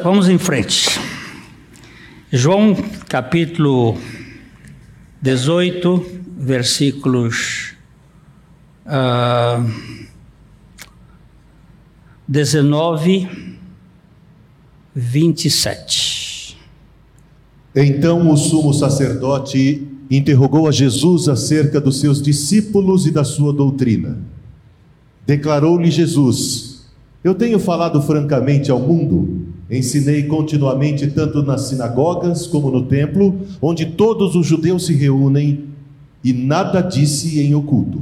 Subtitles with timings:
[0.00, 1.00] Vamos em frente.
[2.30, 2.72] João
[3.08, 3.98] capítulo
[5.20, 6.06] 18,
[6.38, 7.74] versículos
[8.86, 9.68] uh,
[12.28, 13.28] 19,
[14.94, 16.56] 27.
[17.74, 24.16] Então o sumo sacerdote interrogou a Jesus acerca dos seus discípulos e da sua doutrina.
[25.26, 26.88] Declarou-lhe Jesus:
[27.24, 33.86] Eu tenho falado francamente ao mundo Ensinei continuamente tanto nas sinagogas como no templo, onde
[33.86, 35.64] todos os judeus se reúnem,
[36.24, 38.00] e nada disse em oculto.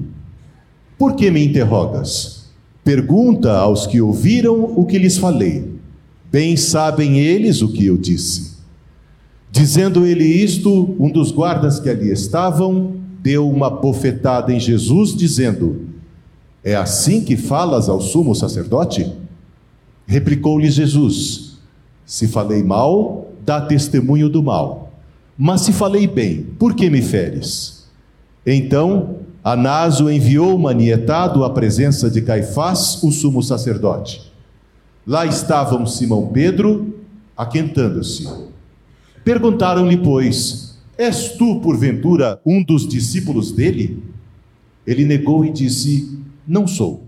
[0.98, 2.46] Por que me interrogas?
[2.84, 5.72] Pergunta aos que ouviram o que lhes falei.
[6.30, 8.56] Bem sabem eles o que eu disse.
[9.50, 15.86] Dizendo ele isto, um dos guardas que ali estavam deu uma bofetada em Jesus, dizendo:
[16.62, 19.10] É assim que falas ao sumo sacerdote?
[20.06, 21.45] Replicou-lhe Jesus:
[22.06, 24.92] se falei mal, dá testemunho do mal.
[25.36, 27.86] Mas se falei bem, por que me feres?
[28.46, 34.20] Então Anás o enviou manietado à presença de Caifás, o sumo sacerdote.
[35.06, 36.98] Lá estavam Simão Pedro,
[37.36, 38.28] aquentando-se.
[39.22, 44.02] Perguntaram-lhe, pois: És tu, porventura, um dos discípulos dele?
[44.84, 47.04] Ele negou e disse: Não sou.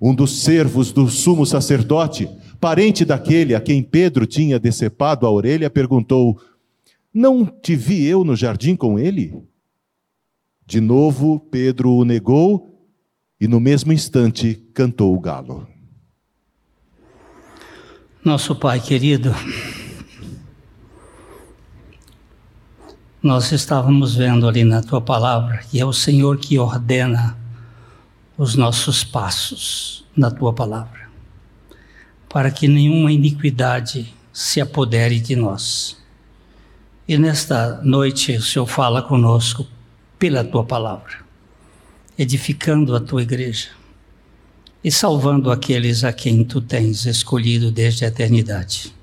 [0.00, 2.26] Um dos servos do sumo sacerdote,
[2.62, 6.40] parente daquele a quem Pedro tinha decepado a orelha, perguntou:
[7.12, 9.42] Não te vi eu no jardim com ele?
[10.64, 12.88] De novo, Pedro o negou
[13.40, 15.66] e no mesmo instante cantou o galo.
[18.24, 19.34] Nosso Pai querido,
[23.20, 27.36] nós estávamos vendo ali na tua palavra que é o Senhor que ordena
[28.38, 31.01] os nossos passos na tua palavra
[32.32, 35.98] para que nenhuma iniquidade se apodere de nós.
[37.06, 39.66] E nesta noite o Senhor fala conosco
[40.18, 41.18] pela tua palavra,
[42.18, 43.68] edificando a tua igreja
[44.82, 48.94] e salvando aqueles a quem tu tens escolhido desde a eternidade.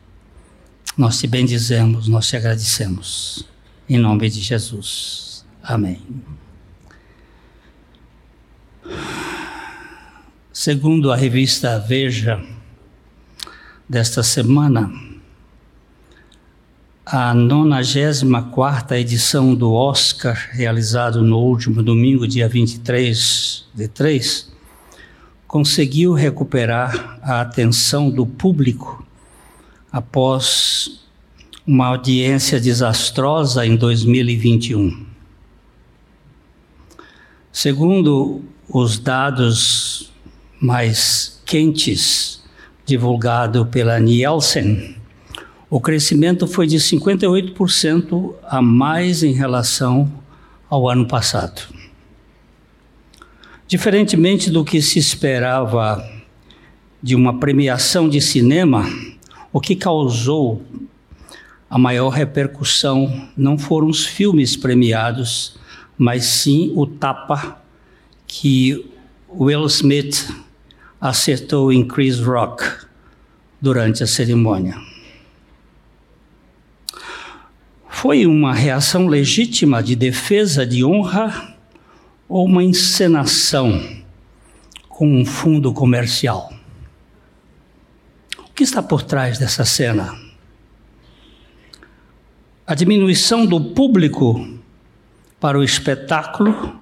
[0.97, 3.45] Nós te bendizemos, nós te agradecemos.
[3.87, 5.45] Em nome de Jesus.
[5.61, 6.01] Amém.
[10.51, 12.43] Segundo a revista Veja,
[13.89, 14.93] desta semana,
[17.03, 24.53] a 94 edição do Oscar, realizado no último domingo, dia 23 de 3,
[25.47, 29.03] conseguiu recuperar a atenção do público
[29.91, 31.01] após
[31.65, 35.03] uma audiência desastrosa em 2021.
[37.51, 40.11] Segundo os dados
[40.61, 42.38] mais quentes
[42.89, 44.95] divulgado pela Nielsen,
[45.69, 50.11] o crescimento foi de 58% a mais em relação
[50.67, 51.61] ao ano passado.
[53.67, 56.03] Diferentemente do que se esperava
[57.01, 58.83] de uma premiação de cinema,
[59.53, 60.63] o que causou
[61.69, 65.55] a maior repercussão não foram os filmes premiados,
[65.95, 67.61] mas sim o tapa
[68.25, 68.89] que
[69.31, 70.48] Will Smith
[70.99, 72.63] acertou em Chris Rock
[73.61, 74.75] durante a cerimônia.
[77.87, 81.55] Foi uma reação legítima de defesa de honra
[82.27, 83.81] ou uma encenação
[84.87, 86.53] com um fundo comercial?
[88.37, 90.17] O que está por trás dessa cena?
[92.67, 94.59] A diminuição do público
[95.39, 96.79] para o espetáculo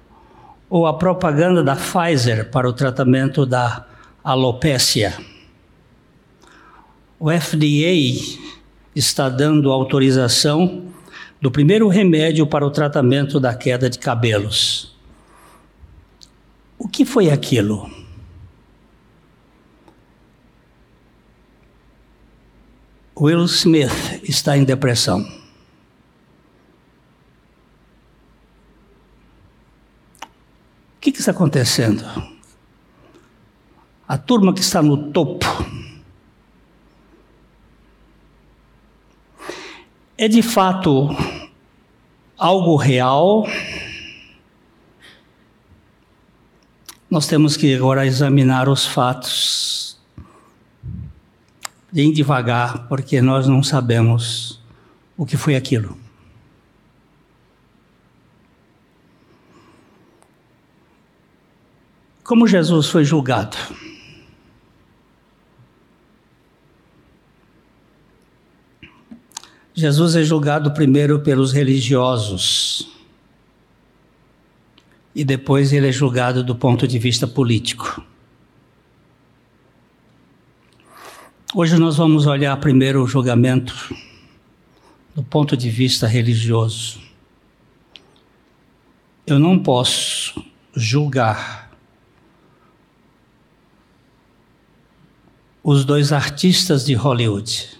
[0.68, 3.86] ou a propaganda da Pfizer para o tratamento da
[4.22, 5.18] alopécia.
[7.18, 8.46] O FDA
[8.94, 10.92] está dando autorização
[11.40, 14.96] do primeiro remédio para o tratamento da queda de cabelos.
[16.78, 17.90] O que foi aquilo?
[23.20, 25.20] Will Smith está em depressão.
[30.94, 32.04] O que, está acontecendo?
[34.08, 35.44] A turma que está no topo.
[40.16, 41.10] É de fato
[42.38, 43.46] algo real.
[47.10, 50.00] Nós temos que agora examinar os fatos
[51.92, 54.60] bem devagar, porque nós não sabemos
[55.16, 55.96] o que foi aquilo.
[62.24, 63.56] Como Jesus foi julgado?
[69.78, 72.90] Jesus é julgado primeiro pelos religiosos
[75.14, 78.04] e depois ele é julgado do ponto de vista político.
[81.54, 83.94] Hoje nós vamos olhar primeiro o julgamento
[85.14, 87.00] do ponto de vista religioso.
[89.24, 90.44] Eu não posso
[90.74, 91.70] julgar
[95.62, 97.77] os dois artistas de Hollywood.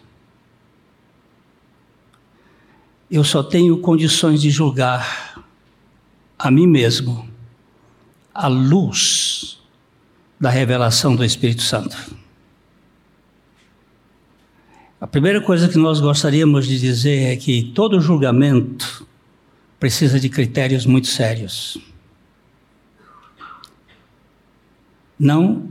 [3.10, 5.42] Eu só tenho condições de julgar
[6.38, 7.26] a mim mesmo
[8.34, 9.58] à luz
[10.38, 11.96] da revelação do Espírito Santo.
[15.00, 19.06] A primeira coisa que nós gostaríamos de dizer é que todo julgamento
[19.80, 21.78] precisa de critérios muito sérios.
[25.18, 25.70] Não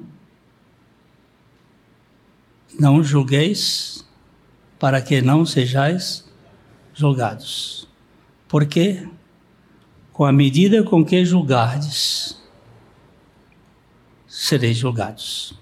[2.80, 4.06] não julgueis
[4.80, 6.27] para que não sejais
[6.98, 7.88] julgados.
[8.48, 9.08] Porque
[10.12, 12.42] com a medida com que julgardes,
[14.28, 15.54] sereis julgados.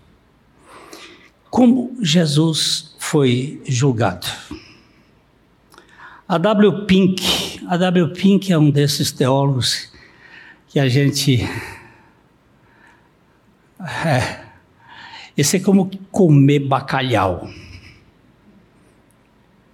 [1.49, 4.27] Como Jesus foi julgado?
[6.27, 6.85] A W.
[6.85, 8.13] Pink, a W.
[8.13, 9.91] Pink é um desses teólogos
[10.69, 11.41] que a gente.
[14.05, 14.45] É,
[15.37, 17.47] esse é como comer bacalhau.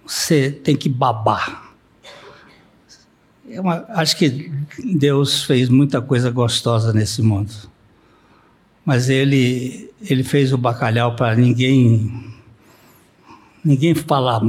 [0.06, 1.72] Você tem que babar.
[3.48, 4.50] É uma, acho que
[4.82, 7.52] Deus fez muita coisa gostosa nesse mundo.
[8.84, 12.32] Mas ele, ele fez o bacalhau para ninguém
[13.64, 14.42] ninguém falar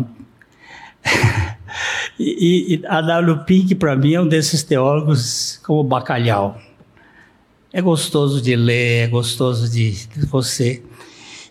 [2.20, 3.44] e, e a W.
[3.46, 6.60] Pink, para mim, é um desses teólogos como bacalhau.
[7.72, 10.84] É gostoso de ler, é gostoso de, de você.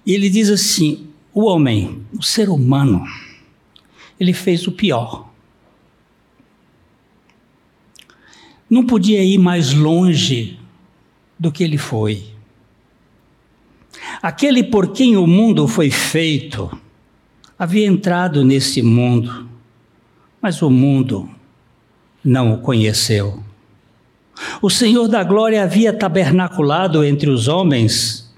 [0.07, 3.05] E ele diz assim: o homem, o ser humano,
[4.19, 5.29] ele fez o pior.
[8.69, 10.59] Não podia ir mais longe
[11.38, 12.25] do que ele foi.
[14.23, 16.70] Aquele por quem o mundo foi feito
[17.59, 19.53] havia entrado nesse mundo
[20.43, 21.31] mas o mundo
[22.25, 23.41] não o conheceu.
[24.61, 28.35] O Senhor da Glória havia tabernaculado entre os homens,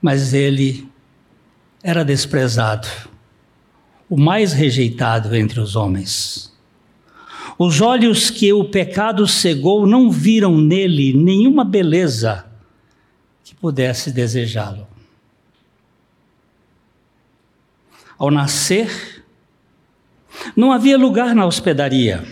[0.00, 0.88] mas ele
[1.82, 2.88] era desprezado,
[4.14, 6.56] o mais rejeitado entre os homens.
[7.58, 12.46] Os olhos que o pecado cegou não viram nele nenhuma beleza
[13.42, 14.86] que pudesse desejá-lo.
[18.16, 19.24] Ao nascer,
[20.54, 22.24] não havia lugar na hospedaria,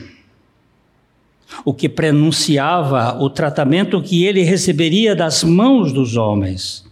[1.65, 6.89] o que prenunciava o tratamento que ele receberia das mãos dos homens,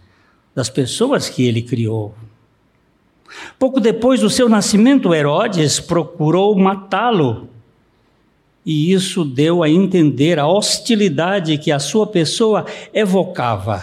[0.53, 2.13] das pessoas que ele criou.
[3.59, 7.49] Pouco depois do seu nascimento, Herodes procurou matá-lo.
[8.65, 13.83] E isso deu a entender a hostilidade que a sua pessoa evocava.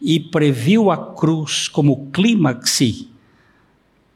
[0.00, 3.06] E previu a cruz como clímax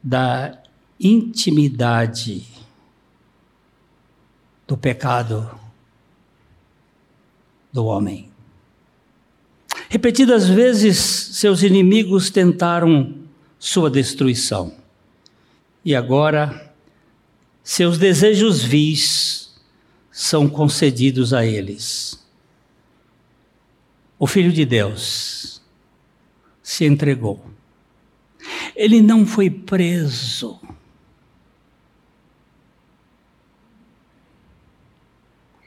[0.02, 0.58] da
[1.00, 2.46] intimidade
[4.66, 5.50] do pecado
[7.72, 8.28] do homem.
[9.88, 13.14] Repetidas vezes, seus inimigos tentaram
[13.58, 14.74] sua destruição.
[15.84, 16.74] E agora,
[17.62, 19.58] seus desejos vis
[20.10, 22.24] são concedidos a eles.
[24.18, 25.62] O Filho de Deus
[26.62, 27.44] se entregou.
[28.74, 30.58] Ele não foi preso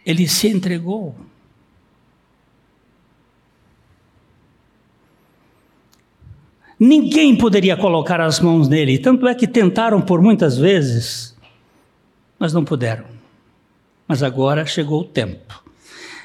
[0.06, 1.16] Ele se entregou.
[6.84, 11.38] Ninguém poderia colocar as mãos nele, tanto é que tentaram por muitas vezes,
[12.40, 13.04] mas não puderam.
[14.08, 15.64] Mas agora chegou o tempo.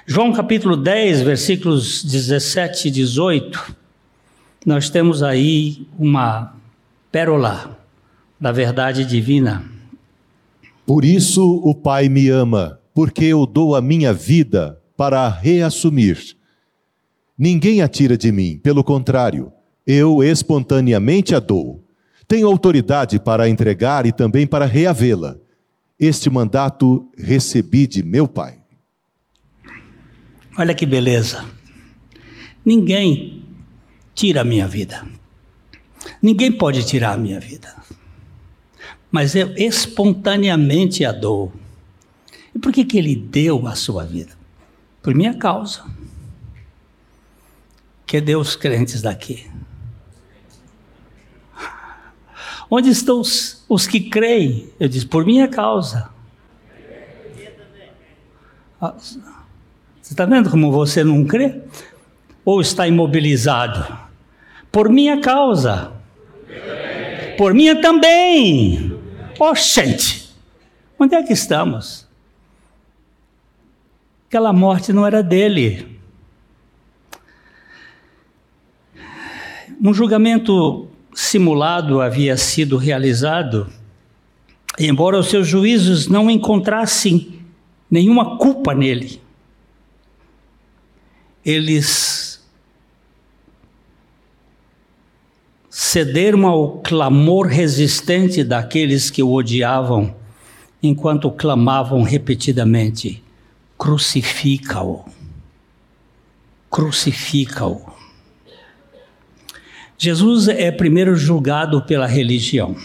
[0.06, 3.76] João capítulo 10, versículos 17 e 18,
[4.64, 6.54] nós temos aí uma
[7.12, 7.78] pérola
[8.40, 9.62] da verdade divina.
[10.86, 16.34] Por isso o Pai me ama porque eu dou a minha vida para a reassumir.
[17.36, 19.52] Ninguém a tira de mim, pelo contrário,
[19.86, 21.82] eu espontaneamente a dou.
[22.26, 25.36] Tenho autoridade para entregar e também para reavê-la.
[25.98, 28.58] Este mandato recebi de meu Pai.
[30.58, 31.44] Olha que beleza.
[32.64, 33.44] Ninguém
[34.14, 35.06] tira a minha vida.
[36.20, 37.74] Ninguém pode tirar a minha vida.
[39.10, 41.52] Mas eu espontaneamente a dou.
[42.54, 44.32] E por que, que ele deu a sua vida?
[45.02, 45.84] Por minha causa.
[48.04, 49.46] Que Deus crentes daqui.
[52.70, 54.70] Onde estão os, os que creem?
[54.78, 56.10] Eu disse: Por minha causa.
[58.80, 59.20] Ah, você
[60.02, 61.62] está vendo como você não crê?
[62.44, 63.98] Ou está imobilizado?
[64.70, 65.92] Por minha causa.
[67.38, 68.96] Por minha também.
[69.38, 69.52] Oh,
[70.98, 72.06] onde é que estamos?
[74.28, 75.98] Aquela morte não era dele.
[79.80, 83.72] Um julgamento simulado havia sido realizado,
[84.78, 87.40] embora os seus juízos não encontrassem
[87.90, 89.18] nenhuma culpa nele.
[91.42, 92.44] Eles
[95.70, 100.14] cederam ao clamor resistente daqueles que o odiavam,
[100.82, 103.24] enquanto clamavam repetidamente:
[103.78, 105.02] crucifica-o,
[106.70, 107.85] crucifica-o.
[109.98, 112.76] Jesus é primeiro julgado pela religião.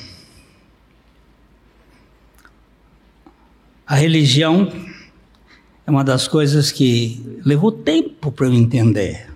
[3.85, 4.71] A religião
[5.85, 9.29] é uma das coisas que levou tempo para eu entender.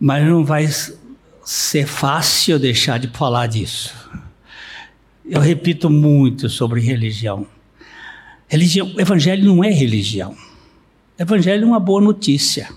[0.00, 0.68] Mas não vai
[1.44, 3.94] ser fácil deixar de falar disso.
[5.24, 7.46] Eu repito muito sobre religião.
[8.48, 10.36] Religião, evangelho não é religião.
[11.16, 12.68] Evangelho é uma boa notícia.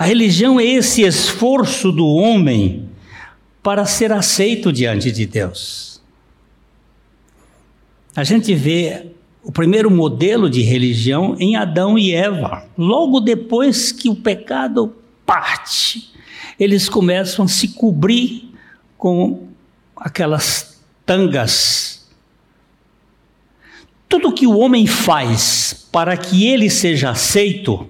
[0.00, 2.88] A religião é esse esforço do homem
[3.62, 6.00] para ser aceito diante de Deus.
[8.16, 9.08] A gente vê
[9.44, 12.64] o primeiro modelo de religião em Adão e Eva.
[12.78, 16.10] Logo depois que o pecado parte,
[16.58, 18.54] eles começam a se cobrir
[18.96, 19.48] com
[19.94, 22.08] aquelas tangas.
[24.08, 27.86] Tudo que o homem faz para que ele seja aceito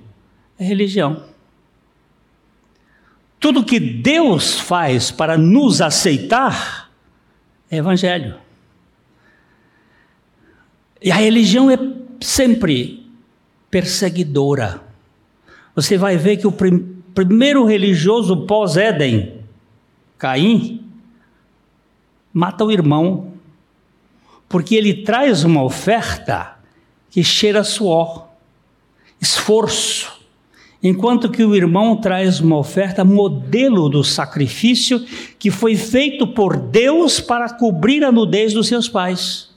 [0.59, 1.30] é religião.
[3.41, 6.91] Tudo que Deus faz para nos aceitar
[7.71, 8.37] é evangelho.
[11.03, 11.79] E a religião é
[12.21, 13.11] sempre
[13.71, 14.83] perseguidora.
[15.75, 19.41] Você vai ver que o prim primeiro religioso pós-Éden,
[20.17, 20.85] Caim,
[22.33, 23.33] mata o irmão,
[24.49, 26.57] porque ele traz uma oferta
[27.11, 28.29] que cheira suor,
[29.21, 30.20] esforço,
[30.83, 35.05] enquanto que o irmão traz uma oferta modelo do sacrifício
[35.39, 39.51] que foi feito por Deus para cobrir a nudez dos seus pais.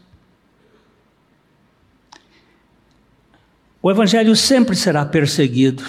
[3.82, 5.84] O evangelho sempre será perseguido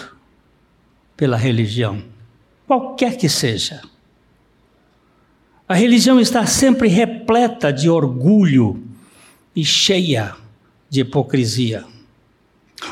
[1.16, 2.02] pela religião,
[2.66, 3.82] qualquer que seja.
[5.68, 8.82] A religião está sempre repleta de orgulho
[9.54, 10.34] e cheia
[10.90, 11.93] de hipocrisia.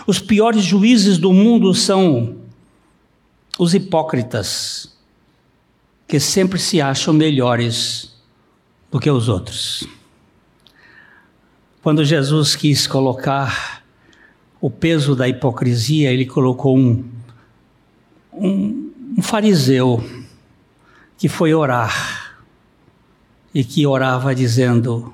[0.07, 2.37] Os piores juízes do mundo são
[3.59, 4.97] os hipócritas,
[6.07, 8.13] que sempre se acham melhores
[8.91, 9.87] do que os outros.
[11.83, 13.83] Quando Jesus quis colocar
[14.61, 17.05] o peso da hipocrisia, ele colocou um,
[18.33, 20.03] um, um fariseu
[21.19, 22.37] que foi orar
[23.55, 25.13] e que orava dizendo: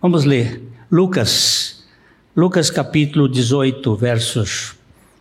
[0.00, 1.79] Vamos ler, Lucas
[2.40, 4.74] Lucas capítulo 18, versos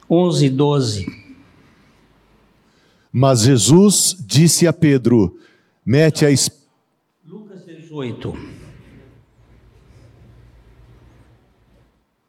[0.10, 1.06] 11 e 12.
[3.12, 5.38] Mas Jesus disse a Pedro:
[5.86, 6.62] Mete a espada.
[7.28, 8.34] Lucas 18.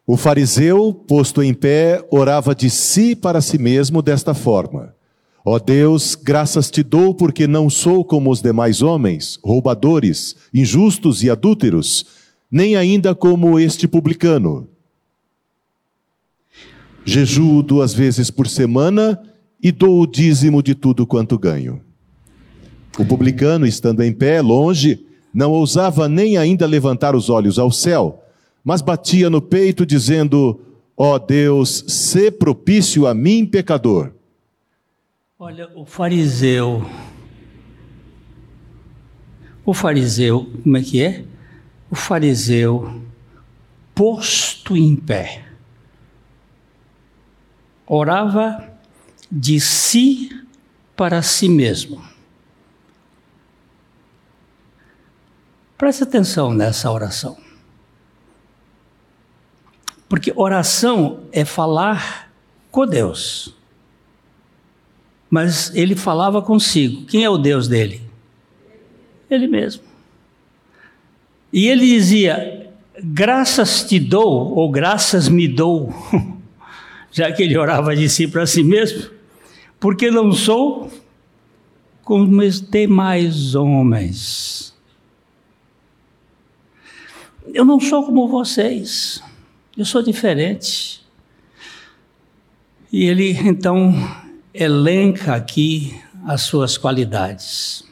[0.05, 4.93] O fariseu, posto em pé, orava de si para si mesmo desta forma:
[5.45, 11.23] Ó oh Deus, graças te dou porque não sou como os demais homens, roubadores, injustos
[11.23, 12.19] e adúlteros
[12.51, 14.69] nem ainda como este publicano.
[17.05, 19.21] Jejuo duas vezes por semana
[19.63, 21.81] e dou o dízimo de tudo quanto ganho.
[22.99, 28.23] O publicano, estando em pé, longe, não ousava nem ainda levantar os olhos ao céu,
[28.65, 30.61] mas batia no peito, dizendo:
[30.97, 34.13] Ó oh Deus, sê propício a mim, pecador.
[35.39, 36.85] Olha, o fariseu.
[39.65, 41.25] O fariseu, como é que é?
[41.91, 43.03] o fariseu,
[43.95, 45.45] posto em pé,
[47.93, 48.73] orava
[49.29, 50.31] de si
[50.95, 52.01] para si mesmo.
[55.77, 57.37] Preste atenção nessa oração.
[60.09, 62.31] Porque oração é falar
[62.71, 63.57] com Deus.
[65.29, 67.07] Mas ele falava consigo.
[67.07, 68.03] Quem é o Deus dele?
[69.29, 69.83] Ele mesmo.
[71.53, 75.93] E ele dizia: Graças te dou, ou graças me dou,
[77.11, 79.11] já que ele orava de si para si mesmo,
[79.79, 80.91] porque não sou
[82.03, 84.75] como os demais homens.
[87.53, 89.23] Eu não sou como vocês,
[89.77, 91.01] eu sou diferente.
[92.93, 93.95] E ele então
[94.53, 97.85] elenca aqui as suas qualidades.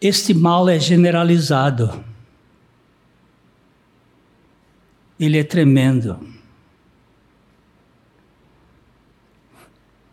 [0.00, 2.04] Este mal é generalizado.
[5.20, 6.18] Ele é tremendo.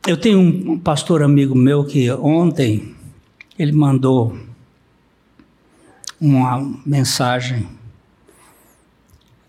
[0.06, 2.94] Eu tenho um pastor amigo meu que ontem
[3.58, 4.38] ele mandou
[6.20, 7.70] uma mensagem.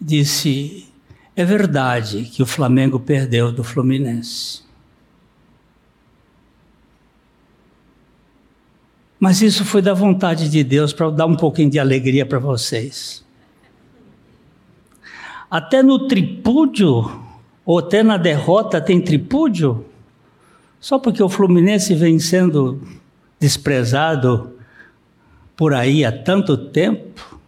[0.00, 0.86] Disse:
[1.34, 4.62] É verdade que o Flamengo perdeu do Fluminense.
[9.18, 13.26] Mas isso foi da vontade de Deus para dar um pouquinho de alegria para vocês.
[15.50, 17.10] Até no tripúdio,
[17.64, 19.84] ou até na derrota, tem tripúdio?
[20.80, 22.80] Só porque o Fluminense vem sendo
[23.40, 24.58] desprezado
[25.56, 27.40] por aí há tanto tempo.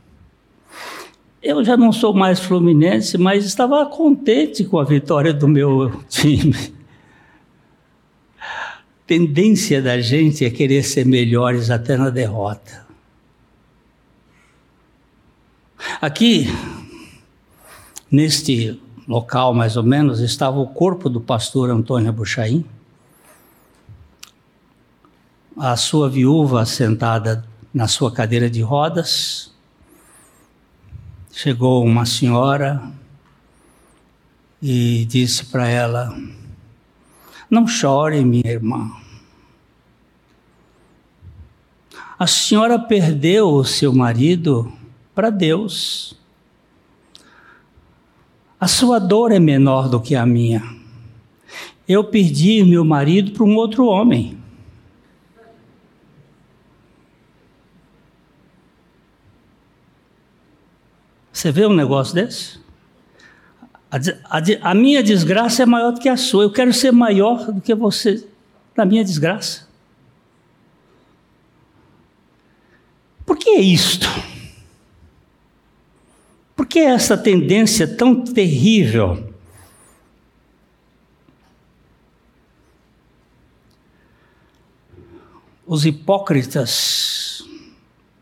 [1.43, 6.75] Eu já não sou mais fluminense, mas estava contente com a vitória do meu time.
[9.07, 12.87] Tendência da gente é querer ser melhores até na derrota.
[16.01, 16.47] Aqui,
[18.11, 22.65] neste local mais ou menos, estava o corpo do pastor Antônio Buchaim
[25.61, 29.53] a sua viúva sentada na sua cadeira de rodas.
[31.31, 32.83] Chegou uma senhora
[34.63, 36.17] e disse para ela:
[37.51, 38.91] Não chore, minha irmã.
[42.19, 44.73] A senhora perdeu o seu marido
[45.15, 46.19] para Deus.
[48.61, 50.63] A sua dor é menor do que a minha.
[51.89, 54.39] Eu perdi meu marido para um outro homem.
[61.33, 62.61] Você vê um negócio desse?
[63.91, 63.97] A,
[64.37, 66.45] a, a, minha desgraça é maior do que a sua.
[66.45, 68.29] Eu quero ser maior do que você
[68.77, 69.67] na minha desgraça.
[73.25, 74.07] Por que isto?
[76.71, 79.29] Que essa tendência tão terrível?
[85.67, 87.45] Os hipócritas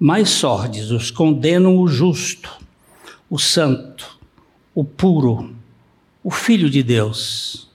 [0.01, 2.59] mais sórdidos condenam o justo
[3.31, 4.19] o santo,
[4.75, 5.55] o puro,
[6.23, 7.68] o filho de Deus.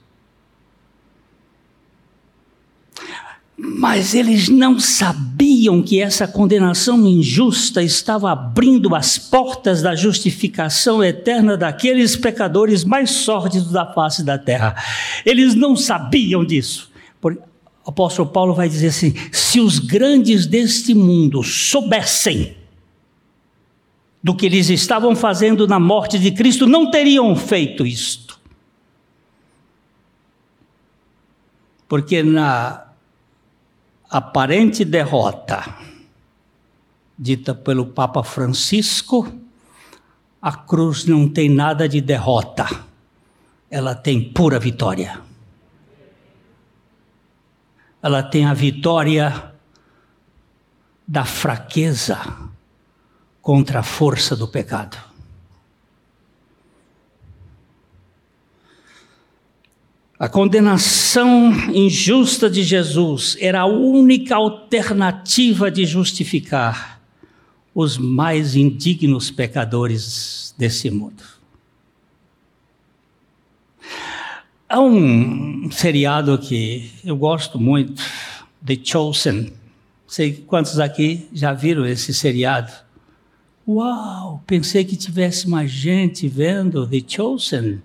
[3.66, 11.56] Mas eles não sabiam que essa condenação injusta estava abrindo as portas da justificação eterna
[11.56, 14.76] daqueles pecadores mais sórdidos da face da terra.
[15.24, 16.92] Eles não sabiam disso.
[17.22, 17.38] o
[17.86, 22.54] apóstolo Paulo vai dizer assim: se os grandes deste mundo soubessem
[24.22, 28.38] do que eles estavam fazendo na morte de Cristo, não teriam feito isto.
[31.88, 32.83] Porque na
[34.14, 35.76] aparente derrota
[37.18, 39.28] dita pelo Papa Francisco,
[40.40, 42.64] a cruz não tem nada de derrota,
[43.68, 45.20] ela tem pura vitória.
[48.00, 49.52] Ela tem a vitória
[51.04, 52.20] da fraqueza
[53.42, 54.96] contra a força do pecado.
[60.24, 66.98] A condenação injusta de Jesus era a única alternativa de justificar
[67.74, 71.22] os mais indignos pecadores desse mundo.
[74.66, 78.02] Há um seriado que eu gosto muito,
[78.64, 79.52] The Chosen.
[80.06, 82.72] Sei quantos aqui já viram esse seriado.
[83.68, 87.82] Uau, pensei que tivesse mais gente vendo The Chosen.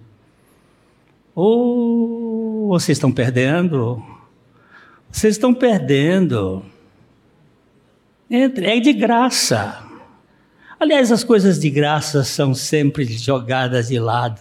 [1.36, 2.19] Oh,
[2.70, 4.04] vocês estão perdendo.
[5.12, 6.64] Vocês estão perdendo.
[8.30, 9.84] Entre, é de graça.
[10.80, 14.40] Aliás, as coisas de graça são sempre jogadas de lado.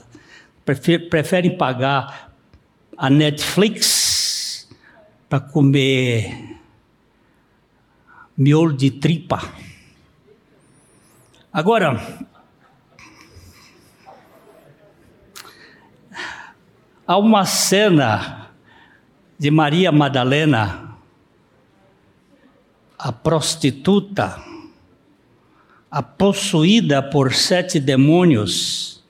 [1.11, 2.31] preferem pagar
[2.99, 4.69] a Netflix
[5.27, 6.59] para comer
[8.37, 9.41] miolo de tripa.
[11.51, 12.27] Agora,
[17.09, 18.51] há uma cena
[19.38, 20.99] de Maria Madalena,
[22.99, 24.38] a prostituta,
[25.90, 29.03] a possuída por sete demônios.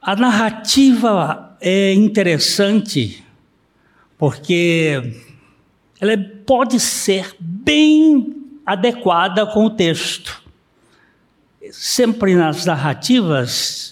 [0.00, 3.24] A narrativa é interessante
[4.18, 5.20] porque
[6.00, 8.34] ela pode ser bem
[8.66, 10.42] adequada com o texto.
[11.70, 13.91] Sempre nas narrativas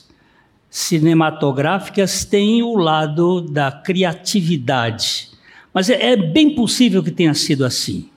[0.70, 5.28] cinematográficas tem o lado da criatividade,
[5.74, 8.08] mas é, é bem possível que tenha sido assim.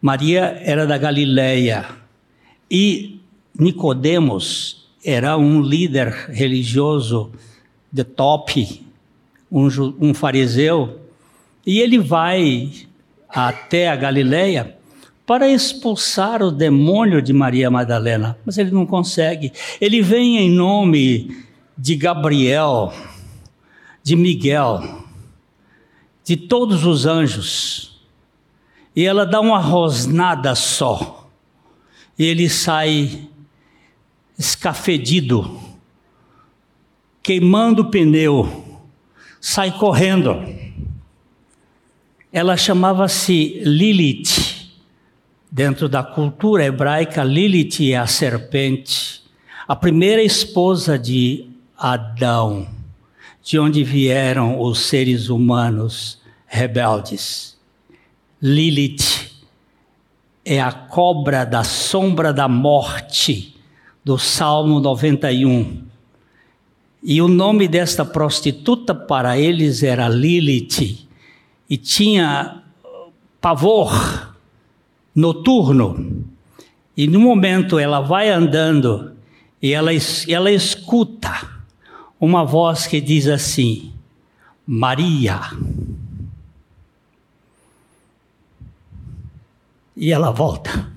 [0.00, 1.86] Maria era da Galileia
[2.70, 3.18] e
[3.58, 7.32] Nicodemos era um líder religioso
[7.90, 8.84] de top,
[9.50, 11.00] um, um fariseu,
[11.64, 12.70] e ele vai
[13.28, 14.76] até a Galileia
[15.26, 19.52] para expulsar o demônio de Maria Madalena, mas ele não consegue.
[19.80, 21.45] Ele vem em nome
[21.76, 22.92] de Gabriel,
[24.02, 25.04] de Miguel,
[26.24, 28.00] de todos os anjos,
[28.94, 31.28] e ela dá uma rosnada só,
[32.18, 33.28] e ele sai
[34.38, 35.60] escafedido,
[37.22, 38.64] queimando o pneu,
[39.40, 40.42] sai correndo.
[42.32, 44.56] Ela chamava-se Lilith.
[45.50, 49.22] Dentro da cultura hebraica, Lilith é a serpente,
[49.66, 52.66] a primeira esposa de Adão,
[53.42, 57.56] de onde vieram os seres humanos rebeldes.
[58.40, 59.30] Lilith
[60.44, 63.56] é a cobra da sombra da morte
[64.04, 65.84] do Salmo 91.
[67.02, 71.06] E o nome desta prostituta para eles era Lilith,
[71.68, 72.62] e tinha
[73.40, 74.34] pavor
[75.14, 76.24] noturno.
[76.96, 79.12] E no momento ela vai andando
[79.60, 79.90] e ela,
[80.28, 81.55] ela escuta
[82.20, 83.92] uma voz que diz assim:
[84.66, 85.40] Maria.
[89.96, 90.92] E ela volta.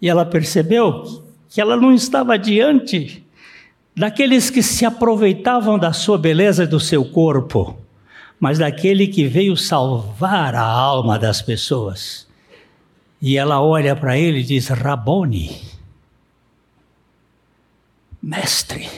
[0.00, 3.24] E ela percebeu que ela não estava diante
[3.94, 7.76] daqueles que se aproveitavam da sua beleza e do seu corpo,
[8.38, 12.26] mas daquele que veio salvar a alma das pessoas.
[13.20, 15.60] E ela olha para ele e diz: Rabone,
[18.22, 18.88] mestre,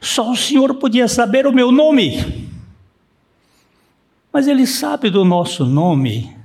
[0.00, 2.48] só o Senhor podia saber o meu nome.
[4.32, 6.36] Mas Ele sabe do nosso nome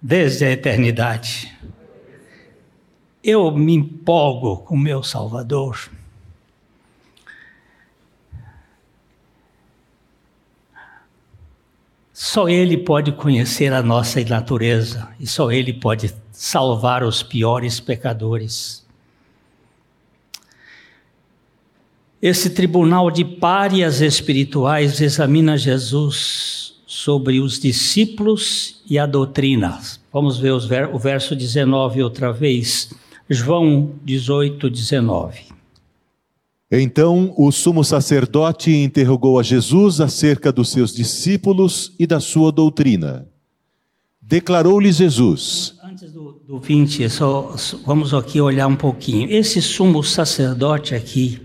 [0.00, 1.54] desde a eternidade
[3.24, 5.90] eu me empolgo com meu Salvador.
[12.12, 18.83] Só Ele pode conhecer a nossa natureza e só Ele pode salvar os piores pecadores.
[22.24, 29.78] Esse tribunal de párias espirituais examina Jesus sobre os discípulos e a doutrina.
[30.10, 30.54] Vamos ver
[30.90, 32.94] o verso 19 outra vez.
[33.28, 35.40] João 18, 19.
[36.72, 43.28] Então o sumo sacerdote interrogou a Jesus acerca dos seus discípulos e da sua doutrina.
[44.22, 45.74] Declarou-lhe Jesus.
[45.84, 49.30] Antes do, do 20, só, vamos aqui olhar um pouquinho.
[49.30, 51.38] Esse sumo sacerdote aqui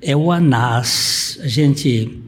[0.00, 1.38] é o Anás.
[1.42, 2.22] A gente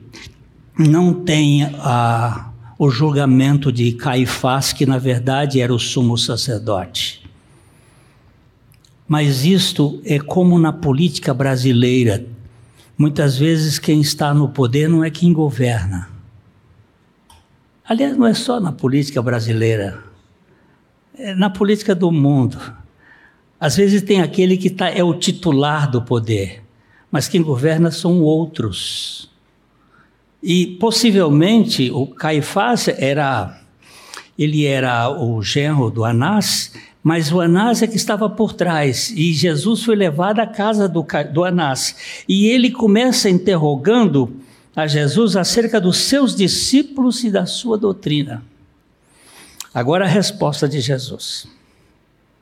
[0.78, 7.20] não tem a, o julgamento de Caifás, que na verdade era o sumo sacerdote.
[9.06, 12.24] Mas isto é como na política brasileira.
[12.96, 16.08] Muitas vezes quem está no poder não é quem governa.
[17.90, 20.04] Aliás, não é só na política brasileira,
[21.18, 22.56] é na política do mundo.
[23.58, 26.62] Às vezes tem aquele que tá, é o titular do poder,
[27.10, 29.28] mas quem governa são outros.
[30.42, 33.60] E possivelmente o Caifás era,
[34.38, 39.32] ele era o genro do Anás, mas o Anás é que estava por trás, e
[39.32, 42.22] Jesus foi levado à casa do, do Anás.
[42.28, 44.30] E ele começa interrogando
[44.74, 48.42] a Jesus acerca dos seus discípulos e da sua doutrina.
[49.72, 51.46] Agora a resposta de Jesus.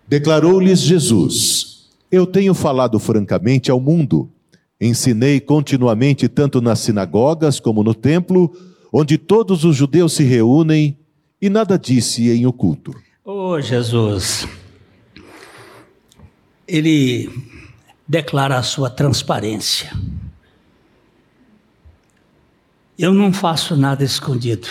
[0.07, 4.31] Declarou-lhes Jesus: Eu tenho falado francamente ao mundo.
[4.81, 8.53] Ensinei continuamente tanto nas sinagogas como no templo,
[8.93, 10.97] onde todos os judeus se reúnem,
[11.41, 12.95] e nada disse em oculto.
[13.25, 14.47] Oh, Jesus.
[16.67, 17.31] Ele
[18.07, 19.93] declara a sua transparência.
[22.99, 24.69] Eu não faço nada escondido.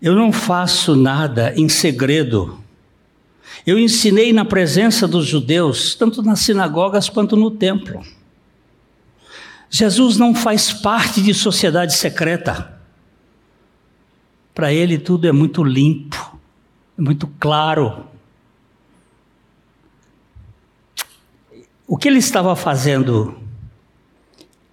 [0.00, 2.58] Eu não faço nada em segredo.
[3.68, 8.02] Eu ensinei na presença dos judeus, tanto nas sinagogas quanto no templo.
[9.68, 12.80] Jesus não faz parte de sociedade secreta.
[14.54, 16.38] Para ele tudo é muito limpo
[16.98, 18.06] muito claro.
[21.86, 23.38] O que ele estava fazendo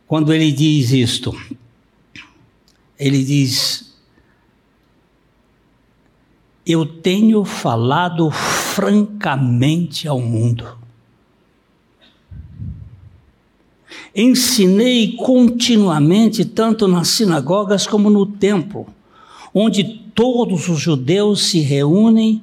[0.07, 1.39] quando ele diz isto.
[2.97, 3.95] Ele diz:
[6.65, 8.31] Eu tenho falado
[8.75, 10.77] francamente ao mundo.
[14.13, 18.85] Ensinei continuamente, tanto nas sinagogas como no templo,
[19.53, 19.81] onde
[20.13, 22.41] todos os judeus se reúnem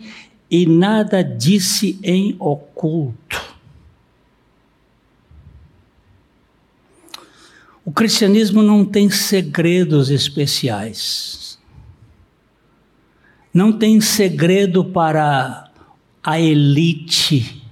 [0.50, 3.42] e nada disse em oculto.
[7.84, 11.58] O cristianismo não tem segredos especiais.
[13.52, 15.71] Não tem segredo para
[16.22, 17.62] a elite.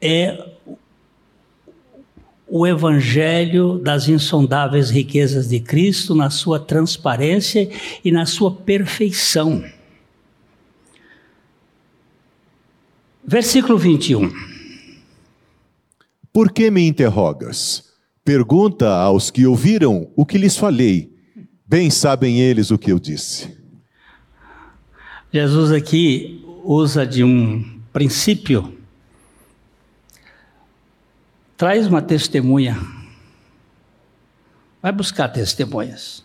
[0.00, 0.50] É
[2.48, 7.70] o evangelho das insondáveis riquezas de Cristo na sua transparência
[8.04, 9.64] e na sua perfeição.
[13.24, 14.30] Versículo 21.
[16.32, 17.84] Por que me interrogas?
[18.24, 21.14] Pergunta aos que ouviram o que lhes falei.
[21.66, 23.61] Bem sabem eles o que eu disse.
[25.32, 28.76] Jesus aqui usa de um princípio.
[31.56, 32.78] Traz uma testemunha.
[34.82, 36.22] Vai buscar testemunhas.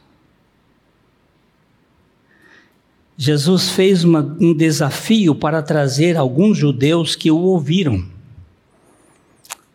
[3.15, 8.06] Jesus fez uma, um desafio para trazer alguns judeus que o ouviram.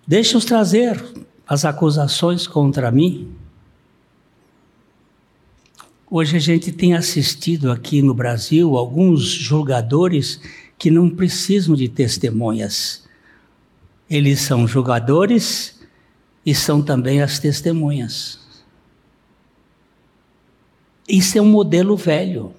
[0.06, 1.02] Deixa-os trazer
[1.46, 3.34] as acusações contra mim.
[6.14, 10.38] Hoje a gente tem assistido aqui no Brasil alguns julgadores
[10.76, 13.08] que não precisam de testemunhas.
[14.10, 15.80] Eles são julgadores
[16.44, 18.38] e são também as testemunhas.
[21.08, 22.52] Isso é um modelo velho.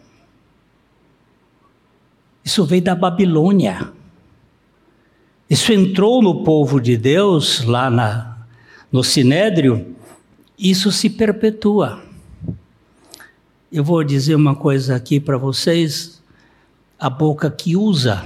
[2.43, 3.93] Isso veio da Babilônia.
[5.47, 8.47] Isso entrou no povo de Deus, lá na,
[8.91, 9.95] no Sinédrio,
[10.57, 12.12] isso se perpetua.
[13.73, 16.21] Eu vou dizer uma coisa aqui para vocês:
[16.99, 18.23] a boca que usa.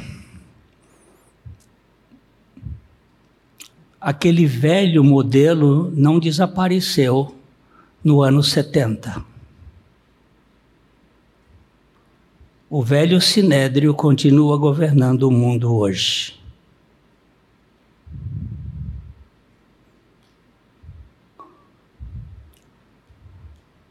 [4.00, 7.34] Aquele velho modelo não desapareceu
[8.04, 9.24] no ano 70.
[12.70, 16.38] O velho sinédrio continua governando o mundo hoje.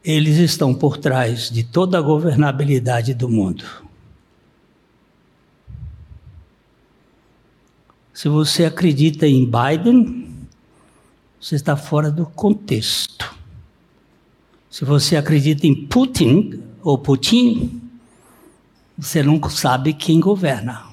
[0.07, 3.65] Eles estão por trás de toda a governabilidade do mundo.
[8.13, 10.33] Se você acredita em Biden,
[11.41, 13.35] você está fora do contexto.
[14.69, 17.81] Se você acredita em Putin ou Putin,
[18.97, 20.85] você não sabe quem governa.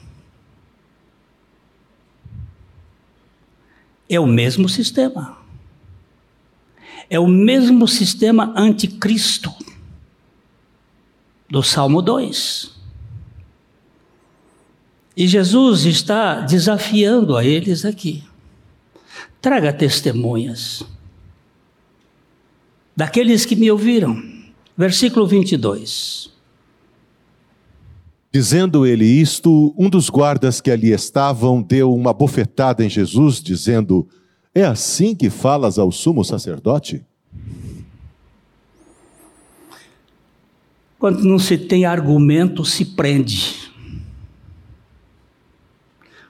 [4.08, 5.43] É o mesmo sistema.
[7.08, 9.52] É o mesmo sistema anticristo
[11.48, 12.72] do Salmo 2.
[15.16, 18.24] E Jesus está desafiando a eles aqui.
[19.40, 20.82] Traga testemunhas
[22.96, 24.20] daqueles que me ouviram.
[24.76, 26.32] Versículo 22.
[28.32, 34.08] Dizendo ele isto, um dos guardas que ali estavam deu uma bofetada em Jesus, dizendo:
[34.54, 37.04] é assim que falas ao sumo sacerdote?
[40.98, 43.70] Quando não se tem argumento, se prende.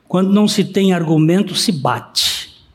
[0.09, 2.67] Quando não se tem argumento, se bate.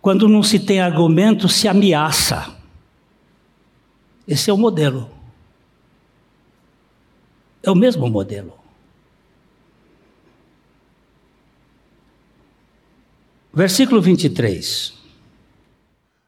[0.00, 2.54] Quando não se tem argumento, se ameaça.
[4.28, 5.10] Esse é o modelo.
[7.62, 8.65] É o mesmo modelo.
[13.56, 14.92] Versículo 23.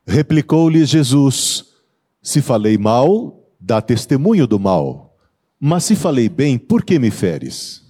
[0.07, 1.63] Replicou-lhe Jesus:
[2.23, 5.15] Se falei mal, dá testemunho do mal.
[5.61, 7.85] Mas se falei bem, por que me feres?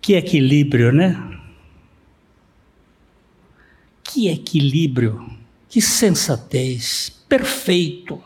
[0.00, 1.20] Que equilíbrio, né?
[4.04, 5.36] Que equilíbrio,
[5.68, 8.22] que sensatez, perfeito,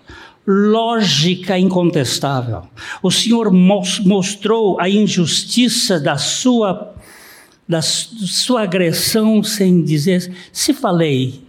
[0.47, 2.69] lógica incontestável.
[3.03, 6.96] O Senhor mostrou a injustiça da sua
[7.69, 11.43] da sua agressão sem dizer: Se falei,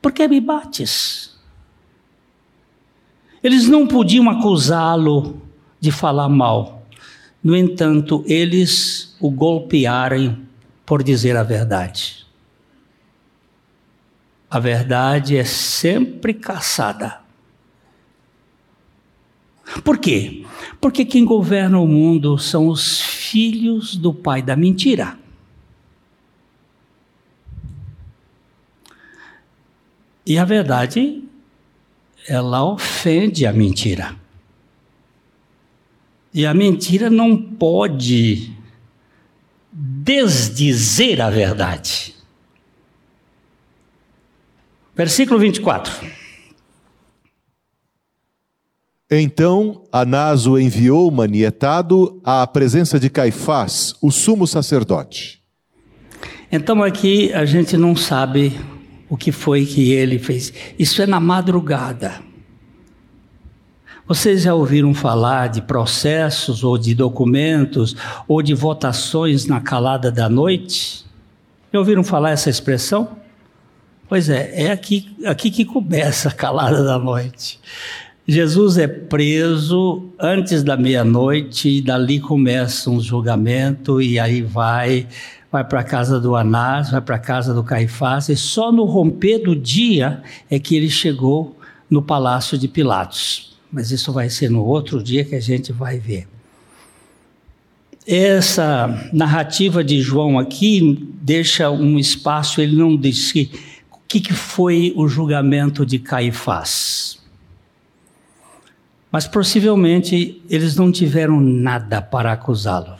[0.00, 1.38] por que me bates?
[3.42, 5.40] Eles não podiam acusá-lo
[5.78, 6.86] de falar mal.
[7.42, 10.38] No entanto, eles o golpearam
[10.84, 12.26] por dizer a verdade.
[14.50, 17.20] A verdade é sempre caçada.
[19.84, 20.44] Por quê?
[20.80, 25.16] Porque quem governa o mundo são os filhos do pai da mentira.
[30.30, 31.24] E a verdade,
[32.28, 34.14] ela ofende a mentira.
[36.32, 38.56] E a mentira não pode
[39.72, 42.14] desdizer a verdade.
[44.94, 45.92] Versículo 24.
[49.10, 55.42] Então Anás o enviou manietado à presença de Caifás, o sumo sacerdote.
[56.52, 58.56] Então aqui a gente não sabe
[59.10, 60.52] o que foi que ele fez.
[60.78, 62.22] Isso é na madrugada.
[64.06, 67.96] Vocês já ouviram falar de processos ou de documentos
[68.26, 71.04] ou de votações na calada da noite?
[71.72, 73.16] Já ouviram falar essa expressão?
[74.08, 77.60] Pois é, é aqui, aqui que começa a calada da noite.
[78.26, 85.06] Jesus é preso antes da meia-noite e dali começa um julgamento e aí vai
[85.50, 88.84] vai para a casa do Anás, vai para a casa do Caifás e só no
[88.84, 91.58] romper do dia é que ele chegou
[91.88, 93.58] no palácio de Pilatos.
[93.72, 96.28] Mas isso vai ser no outro dia que a gente vai ver.
[98.06, 103.50] Essa narrativa de João aqui deixa um espaço, ele não disse
[103.90, 107.18] o que, que foi o julgamento de Caifás.
[109.12, 112.99] Mas possivelmente eles não tiveram nada para acusá-lo.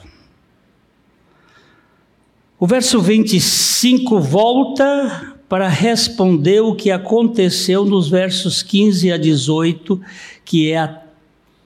[2.61, 9.99] O verso 25 volta para responder o que aconteceu nos versos 15 a 18,
[10.45, 11.01] que é a,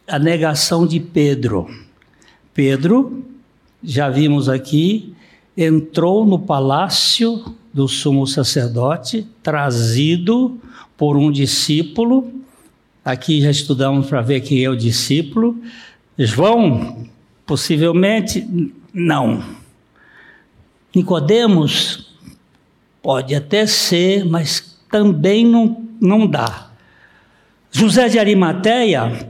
[0.07, 1.67] a negação de Pedro.
[2.53, 3.25] Pedro,
[3.83, 5.13] já vimos aqui,
[5.57, 10.57] entrou no palácio do sumo sacerdote, trazido
[10.95, 12.31] por um discípulo
[13.05, 15.55] Aqui já estudamos para ver quem é o discípulo.
[16.17, 17.05] João,
[17.45, 19.43] possivelmente, não.
[20.95, 22.17] Nicodemos,
[23.01, 26.71] pode até ser, mas também não, não dá.
[27.71, 29.29] José de Arimateia,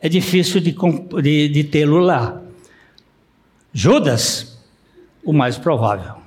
[0.00, 0.74] é difícil de,
[1.22, 2.40] de, de tê-lo lá.
[3.72, 4.58] Judas,
[5.22, 6.18] o mais provável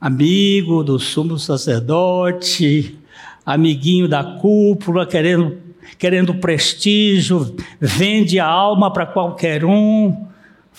[0.00, 2.98] amigo do sumo sacerdote,
[3.44, 5.58] amiguinho da cúpula, querendo,
[5.98, 10.26] querendo prestígio, vende a alma para qualquer um,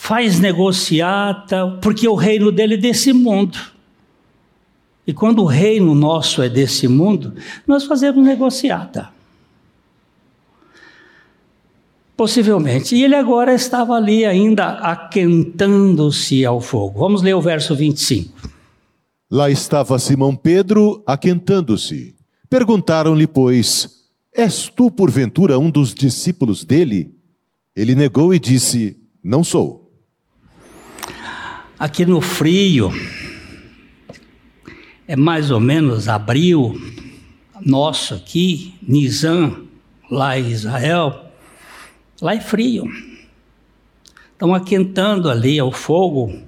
[0.02, 3.60] faz negociata, porque o reino dele é desse mundo.
[5.06, 7.36] E quando o reino nosso é desse mundo,
[7.68, 9.10] nós fazemos negociata.
[12.18, 12.96] Possivelmente.
[12.96, 17.00] E ele agora estava ali ainda aquentando-se ao fogo.
[17.00, 18.50] Vamos ler o verso 25.
[19.30, 22.16] Lá estava Simão Pedro aquentando-se.
[22.50, 27.14] Perguntaram-lhe, pois, És tu, porventura, um dos discípulos dele?
[27.76, 29.81] Ele negou e disse: Não sou.
[31.82, 32.92] Aqui no frio,
[35.08, 36.80] é mais ou menos abril,
[37.60, 39.66] nosso aqui, Nizam,
[40.08, 41.32] lá em Israel,
[42.22, 42.86] lá é frio.
[44.32, 46.44] Estão aquentando ali ao fogo,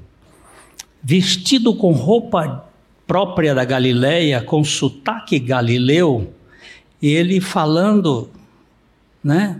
[1.01, 2.69] vestido com roupa
[3.07, 6.31] própria da Galileia, com sotaque galileu,
[7.01, 8.29] ele falando,
[9.23, 9.59] né?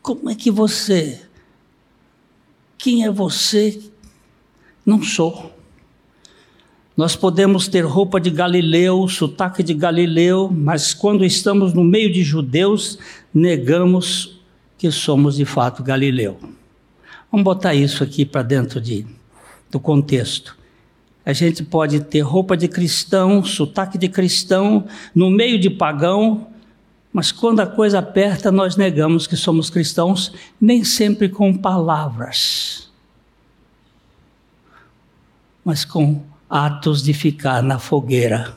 [0.00, 1.26] Como é que você,
[2.86, 3.82] quem é você?
[4.86, 5.52] Não sou.
[6.96, 12.22] Nós podemos ter roupa de galileu, sotaque de galileu, mas quando estamos no meio de
[12.22, 12.96] judeus,
[13.34, 14.40] negamos
[14.78, 16.38] que somos de fato galileu.
[17.28, 19.04] Vamos botar isso aqui para dentro de
[19.68, 20.56] do contexto.
[21.24, 26.46] A gente pode ter roupa de cristão, sotaque de cristão, no meio de pagão,
[27.12, 32.90] mas quando a coisa aperta, nós negamos que somos cristãos, nem sempre com palavras,
[35.64, 38.54] mas com atos de ficar na fogueira,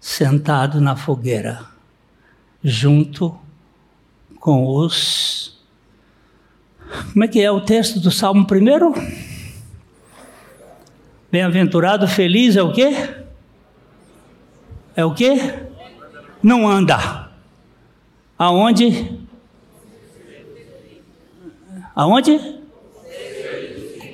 [0.00, 1.66] sentado na fogueira,
[2.62, 3.38] junto
[4.40, 5.60] com os.
[7.12, 8.94] Como é que é o texto do Salmo primeiro?
[11.30, 13.26] Bem-aventurado, feliz é o quê?
[14.94, 15.65] É o quê?
[16.46, 17.28] Não anda.
[18.38, 19.18] Aonde?
[21.92, 22.38] Aonde?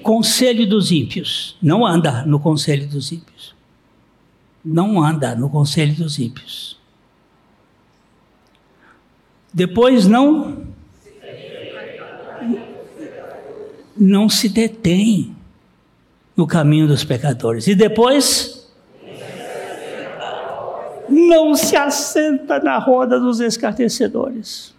[0.03, 1.59] Conselho dos ímpios.
[1.61, 3.55] Não anda no conselho dos ímpios.
[4.65, 6.79] Não anda no conselho dos ímpios.
[9.53, 10.69] Depois não
[13.95, 15.37] não se detém
[16.35, 17.67] no caminho dos pecadores.
[17.67, 18.62] E depois
[21.29, 24.75] não se assenta na roda dos escarnecedores.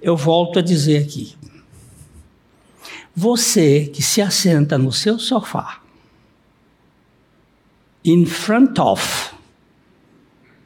[0.00, 1.36] Eu volto a dizer aqui.
[3.14, 5.80] Você que se assenta no seu sofá,
[8.04, 9.34] in front of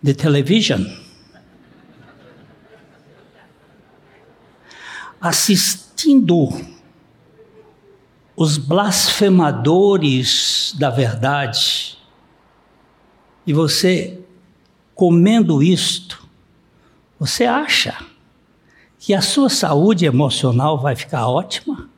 [0.05, 0.84] the television,
[5.20, 6.48] assistindo
[8.34, 11.99] os blasfemadores da verdade,
[13.47, 14.18] e você
[14.95, 16.26] comendo isto,
[17.18, 17.97] você acha
[18.99, 21.88] que a sua saúde emocional vai ficar ótima?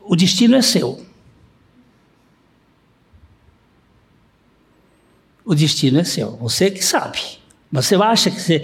[0.00, 1.04] O destino é seu.
[5.44, 6.36] O destino é seu.
[6.36, 7.20] Você que sabe.
[7.70, 8.62] Você acha que você,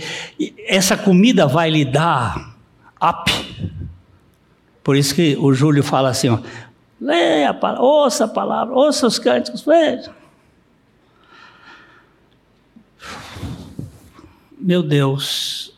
[0.66, 2.56] essa comida vai lhe dar
[3.02, 3.30] up?
[4.82, 6.38] Por isso que o Júlio fala assim: ó,
[7.00, 10.14] leia a palavra, ouça a palavra, ouça os cânticos, veja.
[14.58, 15.76] Meu Deus,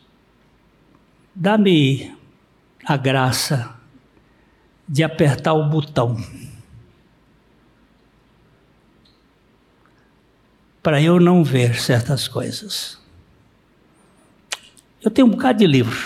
[1.35, 2.15] dá-me
[2.85, 3.75] a graça
[4.87, 6.15] de apertar o botão.
[10.81, 12.97] Para eu não ver certas coisas.
[15.03, 15.97] Eu tenho um bocado de livro.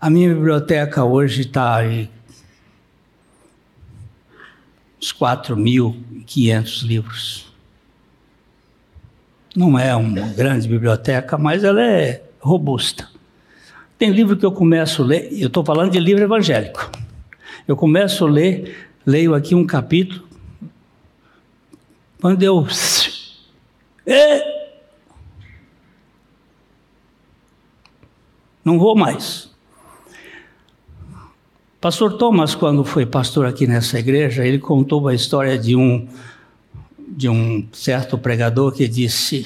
[0.00, 1.76] A minha biblioteca hoje está
[5.04, 7.52] uns 4.500 livros.
[9.54, 13.06] Não é uma grande biblioteca, mas ela é robusta.
[13.98, 16.90] Tem livro que eu começo a ler, eu estou falando de livro evangélico.
[17.68, 20.26] Eu começo a ler, leio aqui um capítulo,
[22.20, 22.66] quando eu.
[28.64, 29.53] Não vou mais.
[31.84, 36.08] Pastor Thomas, quando foi pastor aqui nessa igreja, ele contou a história de um
[37.06, 39.44] de um certo pregador que disse: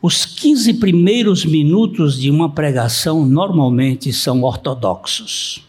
[0.00, 5.66] os 15 primeiros minutos de uma pregação normalmente são ortodoxos.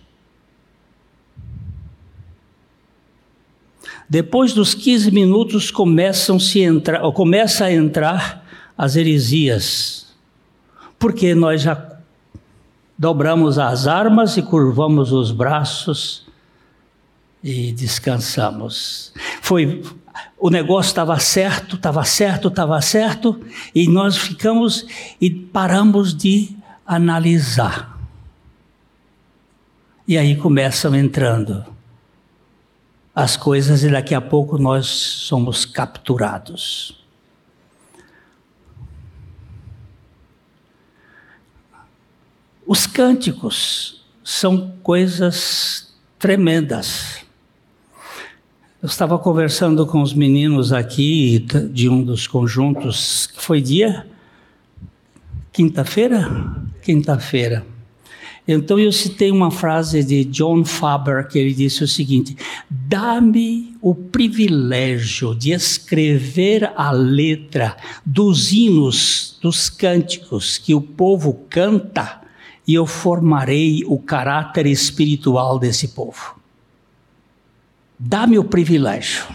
[4.07, 8.45] Depois dos 15 minutos começam -se entrar, começa a entrar
[8.77, 10.05] as heresias,
[10.99, 11.88] porque nós já
[12.99, 16.27] dobramos as armas e curvamos os braços
[17.41, 19.13] e descansamos.
[19.41, 19.81] Foi
[20.37, 23.39] o negócio estava certo, estava certo, estava certo,
[23.73, 24.85] e nós ficamos
[25.19, 27.97] e paramos de analisar.
[30.05, 31.63] E aí começam entrando
[33.15, 36.98] as coisas, e daqui a pouco nós somos capturados.
[42.71, 47.17] Os cânticos são coisas tremendas.
[48.79, 54.05] Eu estava conversando com os meninos aqui de um dos conjuntos, foi dia
[55.51, 56.29] quinta-feira?
[56.83, 57.65] Quinta-feira.
[58.47, 62.37] Então eu citei uma frase de John Faber que ele disse o seguinte:
[62.69, 72.18] Dá-me o privilégio de escrever a letra dos hinos, dos cânticos que o povo canta,
[72.69, 76.39] e eu formarei o caráter espiritual desse povo.
[77.97, 79.25] Dá-me o privilégio.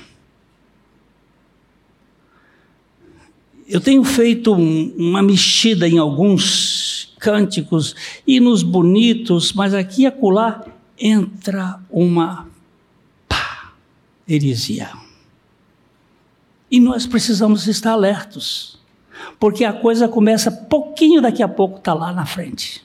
[3.67, 10.65] Eu tenho feito um, uma mexida em alguns cânticos, hinos bonitos, mas aqui e acolá
[10.97, 12.47] entra uma
[13.29, 13.73] pá,
[14.29, 14.93] heresia.
[16.71, 18.79] E nós precisamos estar alertos,
[19.41, 22.85] porque a coisa começa pouquinho daqui a pouco, está lá na frente.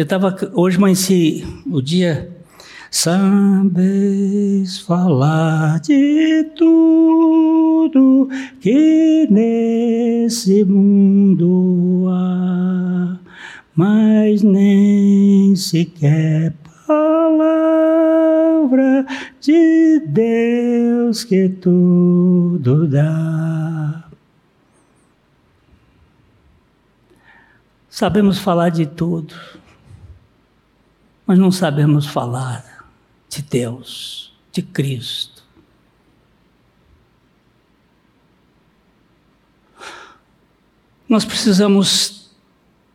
[0.00, 2.34] Eu estava hoje amanheci o dia.
[2.90, 8.26] Sabes falar de tudo
[8.62, 13.18] que nesse mundo há,
[13.74, 16.54] mas nem sequer
[16.86, 17.84] palavra
[19.38, 24.08] de Deus que tudo dá.
[27.90, 29.34] Sabemos falar de tudo
[31.30, 32.90] mas não sabemos falar
[33.28, 35.44] de Deus, de Cristo.
[41.08, 42.32] Nós precisamos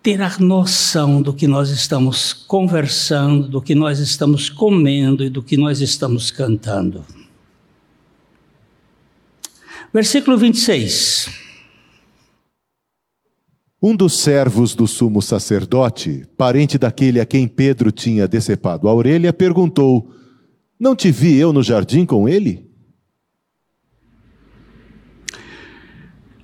[0.04, 5.42] ter a noção do que nós estamos conversando, do que nós estamos comendo e do
[5.42, 7.06] que nós estamos cantando.
[9.94, 11.45] Versículo 26.
[13.86, 19.32] Um dos servos do sumo sacerdote, parente daquele a quem Pedro tinha decepado a orelha,
[19.32, 20.10] perguntou:
[20.80, 22.68] Não te vi eu no jardim com ele?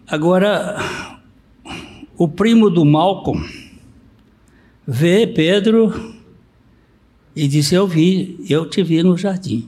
[0.06, 0.78] Agora,
[2.16, 3.44] o primo do Malcolm
[4.86, 6.14] vê Pedro
[7.36, 9.68] e disse: Eu vi, eu te vi no jardim.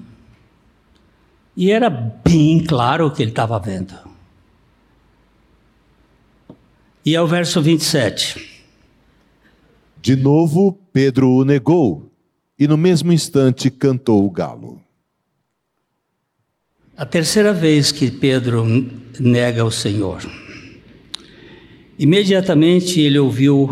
[1.58, 4.13] E era bem claro o que ele estava vendo.
[7.06, 8.54] E é o verso 27.
[10.02, 12.10] De novo, Pedro o negou,
[12.58, 14.82] e no mesmo instante cantou o galo.
[16.96, 18.66] A terceira vez que Pedro
[19.20, 20.22] nega o Senhor.
[22.00, 23.70] Imediatamente ele ouviu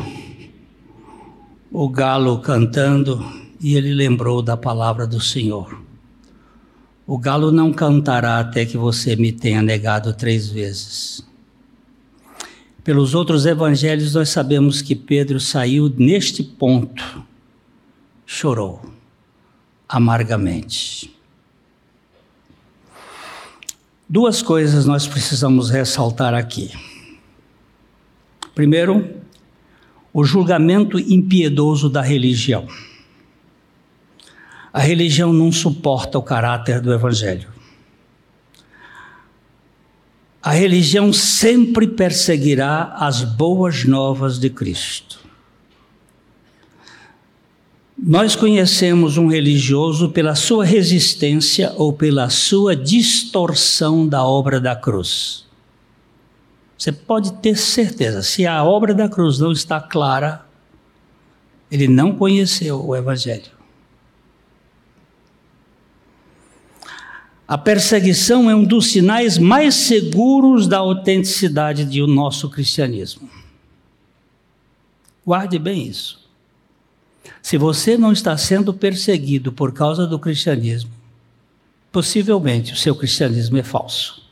[1.71, 3.23] o galo cantando
[3.61, 5.81] e ele lembrou da palavra do Senhor.
[7.07, 11.30] O galo não cantará até que você me tenha negado três vezes.
[12.83, 17.23] Pelos outros evangelhos, nós sabemos que Pedro saiu neste ponto,
[18.25, 18.81] chorou
[19.87, 21.13] amargamente.
[24.09, 26.71] Duas coisas nós precisamos ressaltar aqui.
[28.55, 29.21] Primeiro,
[30.13, 32.67] o julgamento impiedoso da religião.
[34.73, 37.60] A religião não suporta o caráter do Evangelho.
[40.43, 45.19] A religião sempre perseguirá as boas novas de Cristo.
[47.95, 55.45] Nós conhecemos um religioso pela sua resistência ou pela sua distorção da obra da cruz.
[56.75, 60.43] Você pode ter certeza, se a obra da cruz não está clara,
[61.71, 63.60] ele não conheceu o Evangelho.
[67.51, 73.29] A perseguição é um dos sinais mais seguros da autenticidade do nosso cristianismo.
[75.25, 76.31] Guarde bem isso.
[77.41, 80.91] Se você não está sendo perseguido por causa do cristianismo,
[81.91, 84.23] possivelmente o seu cristianismo é falso.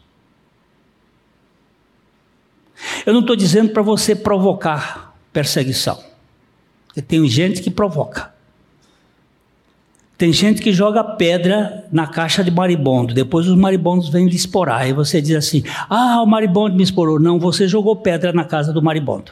[3.06, 6.02] Eu não estou dizendo para você provocar perseguição.
[6.88, 8.34] Porque tem gente que provoca.
[10.20, 14.86] Tem gente que joga pedra na caixa de maribondo, depois os maribondos vêm lhe esporar,
[14.86, 17.18] e você diz assim: Ah, o maribondo me esporou.
[17.18, 19.32] Não, você jogou pedra na casa do maribondo.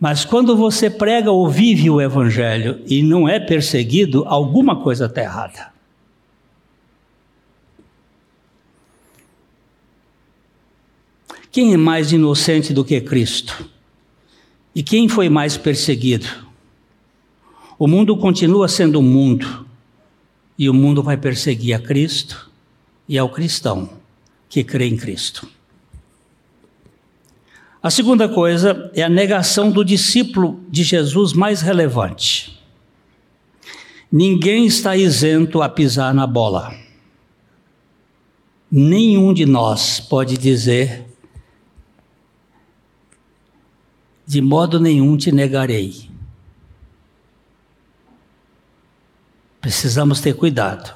[0.00, 5.20] Mas quando você prega ou vive o evangelho e não é perseguido, alguma coisa está
[5.20, 5.70] errada.
[11.52, 13.68] Quem é mais inocente do que Cristo?
[14.74, 16.43] E quem foi mais perseguido?
[17.84, 19.66] O mundo continua sendo um mundo,
[20.58, 22.50] e o mundo vai perseguir a Cristo
[23.06, 23.90] e ao cristão
[24.48, 25.46] que crê em Cristo.
[27.82, 32.58] A segunda coisa é a negação do discípulo de Jesus mais relevante.
[34.10, 36.74] Ninguém está isento a pisar na bola.
[38.70, 41.04] Nenhum de nós pode dizer,
[44.26, 46.13] de modo nenhum te negarei.
[49.64, 50.94] Precisamos ter cuidado.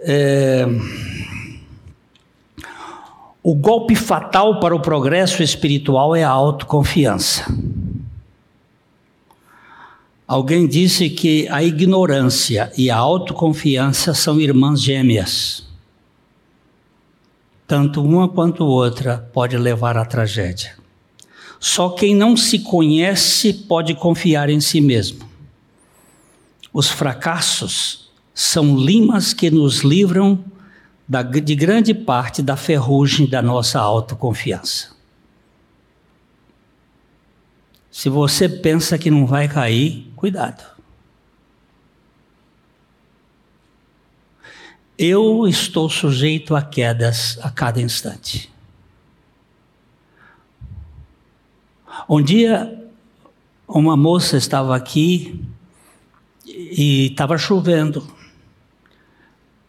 [0.00, 0.66] É...
[3.40, 7.46] O golpe fatal para o progresso espiritual é a autoconfiança.
[10.26, 15.64] Alguém disse que a ignorância e a autoconfiança são irmãs gêmeas.
[17.68, 20.74] Tanto uma quanto outra pode levar à tragédia.
[21.60, 25.27] Só quem não se conhece pode confiar em si mesmo.
[26.72, 30.44] Os fracassos são limas que nos livram
[31.08, 34.96] da, de grande parte da ferrugem da nossa autoconfiança.
[37.90, 40.64] Se você pensa que não vai cair, cuidado.
[44.96, 48.52] Eu estou sujeito a quedas a cada instante.
[52.08, 52.88] Um dia,
[53.66, 55.44] uma moça estava aqui
[56.58, 58.04] e estava chovendo.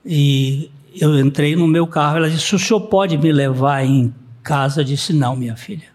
[0.03, 4.81] E eu entrei no meu carro, ela disse: "O senhor pode me levar em casa?"
[4.81, 5.87] Eu disse: "Não, minha filha."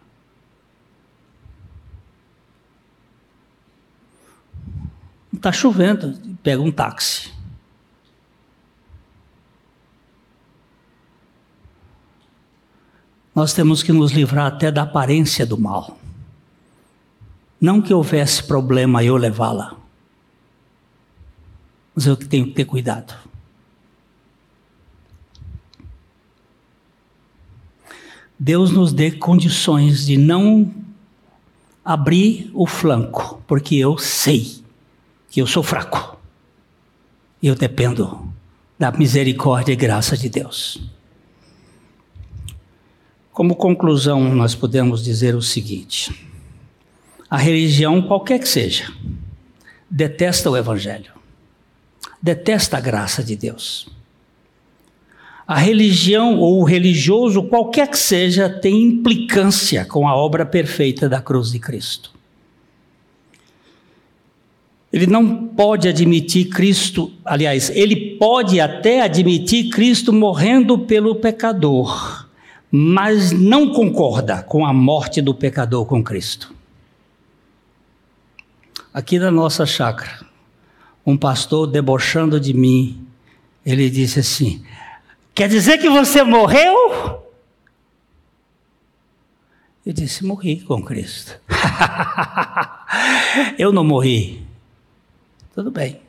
[5.35, 7.33] Está chovendo, pega um táxi.
[13.35, 15.99] Nós temos que nos livrar até da aparência do mal.
[17.61, 19.84] Não que houvesse problema eu levá-la.
[21.95, 23.15] Mas eu tenho que ter cuidado.
[28.39, 30.71] Deus nos dê condições de não
[31.85, 34.63] abrir o flanco, porque eu sei
[35.31, 36.19] que eu sou fraco.
[37.41, 38.33] E eu dependo
[38.79, 40.81] da misericórdia e graça de Deus.
[43.33, 46.29] Como conclusão, nós podemos dizer o seguinte:
[47.29, 48.93] a religião, qualquer que seja,
[49.91, 51.14] detesta o Evangelho,
[52.25, 53.87] detesta a graça de Deus.
[55.47, 61.21] A religião ou o religioso, qualquer que seja, tem implicância com a obra perfeita da
[61.21, 62.15] cruz de Cristo.
[64.91, 72.27] Ele não pode admitir Cristo, aliás, ele pode até admitir Cristo morrendo pelo pecador,
[72.71, 76.55] mas não concorda com a morte do pecador com Cristo.
[78.95, 80.25] Aqui na nossa chácara,
[81.07, 83.07] um pastor debochando de mim,
[83.65, 84.65] ele disse assim:
[85.35, 87.23] Quer dizer que você morreu?
[89.85, 91.39] Eu disse: Morri com Cristo.
[93.59, 94.43] eu não morri.
[95.55, 96.01] Tudo bem.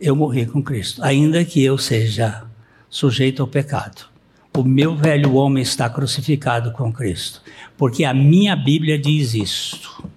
[0.00, 2.44] Eu morri com Cristo, ainda que eu seja
[2.90, 4.10] sujeito ao pecado.
[4.54, 7.40] O meu velho homem está crucificado com Cristo,
[7.76, 10.10] porque a minha Bíblia diz isto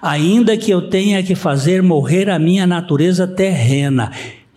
[0.00, 4.10] ainda que eu tenha que fazer morrer a minha natureza terrena.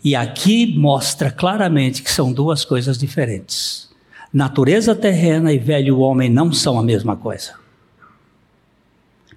[0.04, 3.90] E aqui mostra claramente que são duas coisas diferentes.
[4.32, 7.54] Natureza terrena e velho homem não são a mesma coisa.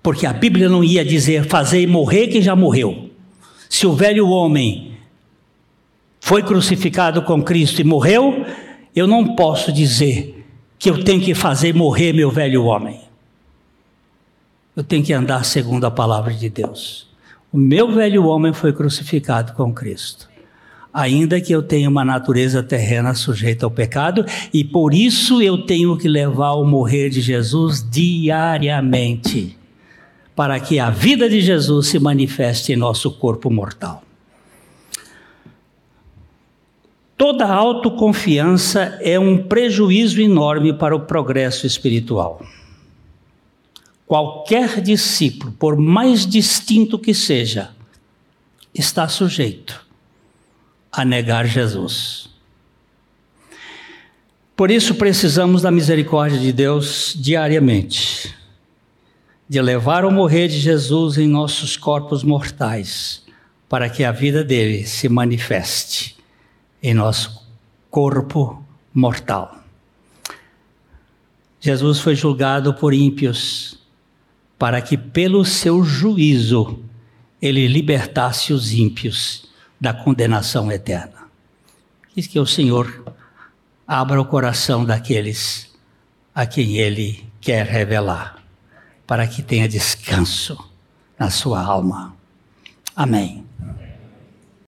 [0.03, 3.11] Porque a Bíblia não ia dizer fazer morrer quem já morreu.
[3.69, 4.93] Se o velho homem
[6.21, 8.45] foi crucificado com Cristo e morreu,
[8.95, 10.45] eu não posso dizer
[10.79, 13.10] que eu tenho que fazer morrer meu velho homem
[14.81, 17.07] eu tenho que andar segundo a palavra de Deus.
[17.53, 20.27] O meu velho homem foi crucificado com Cristo.
[20.91, 25.99] Ainda que eu tenha uma natureza terrena sujeita ao pecado, e por isso eu tenho
[25.99, 29.55] que levar o morrer de Jesus diariamente,
[30.35, 34.03] para que a vida de Jesus se manifeste em nosso corpo mortal.
[37.19, 42.41] Toda autoconfiança é um prejuízo enorme para o progresso espiritual.
[44.11, 47.71] Qualquer discípulo, por mais distinto que seja,
[48.75, 49.87] está sujeito
[50.91, 52.29] a negar Jesus.
[54.57, 58.35] Por isso precisamos da misericórdia de Deus diariamente,
[59.49, 63.23] de levar o morrer de Jesus em nossos corpos mortais,
[63.69, 66.17] para que a vida dele se manifeste
[66.83, 67.47] em nosso
[67.89, 68.61] corpo
[68.93, 69.63] mortal.
[71.61, 73.79] Jesus foi julgado por ímpios
[74.61, 76.85] para que pelo seu juízo
[77.41, 79.49] ele libertasse os ímpios
[79.81, 81.31] da condenação eterna.
[82.15, 83.03] Diz que o Senhor
[83.89, 85.75] abra o coração daqueles
[86.35, 88.37] a quem ele quer revelar,
[89.07, 90.59] para que tenha descanso
[91.19, 92.15] na sua alma.
[92.95, 93.43] Amém.
[93.59, 93.90] Amém.